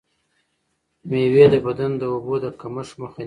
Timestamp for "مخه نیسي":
3.01-3.19